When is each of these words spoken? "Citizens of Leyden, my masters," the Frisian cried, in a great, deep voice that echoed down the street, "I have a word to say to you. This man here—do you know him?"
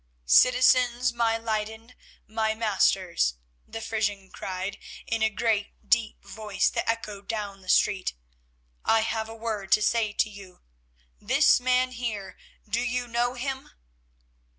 "Citizens 0.25 1.11
of 1.11 1.43
Leyden, 1.43 1.93
my 2.25 2.55
masters," 2.55 3.35
the 3.67 3.79
Frisian 3.81 4.31
cried, 4.31 4.79
in 5.05 5.21
a 5.21 5.29
great, 5.29 5.67
deep 5.87 6.23
voice 6.25 6.71
that 6.71 6.89
echoed 6.89 7.27
down 7.27 7.61
the 7.61 7.69
street, 7.69 8.15
"I 8.83 9.01
have 9.01 9.29
a 9.29 9.35
word 9.35 9.71
to 9.73 9.81
say 9.83 10.11
to 10.11 10.27
you. 10.27 10.61
This 11.19 11.59
man 11.59 11.91
here—do 11.91 12.81
you 12.83 13.07
know 13.07 13.35
him?" 13.35 13.69